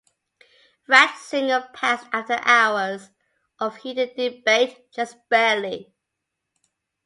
Ratzinger 0.89 1.69
passed 1.75 2.07
after 2.11 2.39
hours 2.41 3.11
of 3.59 3.77
heated 3.77 4.15
debate, 4.15 4.91
just 4.91 5.15
barely. 5.29 5.93